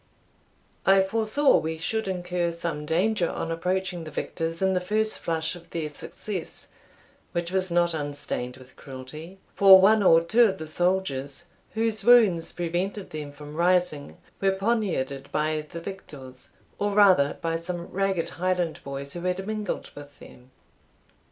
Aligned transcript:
I 0.83 1.03
foresaw 1.03 1.57
we 1.57 1.77
should 1.77 2.07
incur 2.07 2.49
some 2.49 2.87
danger 2.87 3.29
on 3.29 3.51
approaching 3.51 4.03
the 4.03 4.09
victors 4.09 4.59
in 4.59 4.73
the 4.73 4.79
first 4.79 5.19
flush 5.19 5.55
of 5.55 5.69
their 5.69 5.89
success, 5.89 6.69
which 7.33 7.51
was 7.51 7.69
not 7.69 7.93
unstained 7.93 8.57
with 8.57 8.75
cruelty; 8.75 9.37
for 9.53 9.79
one 9.79 10.01
or 10.01 10.19
two 10.23 10.45
of 10.45 10.57
the 10.57 10.65
soldiers, 10.65 11.45
whose 11.75 12.03
wounds 12.03 12.51
prevented 12.51 13.11
them 13.11 13.31
from 13.31 13.55
rising, 13.55 14.17
were 14.41 14.53
poniarded 14.53 15.31
by 15.31 15.67
the 15.69 15.79
victors, 15.79 16.49
or 16.79 16.93
rather 16.93 17.37
by 17.39 17.55
some 17.55 17.85
ragged 17.91 18.29
Highland 18.29 18.79
boys 18.83 19.13
who 19.13 19.21
had 19.21 19.45
mingled 19.45 19.91
with 19.95 20.17
them. 20.17 20.49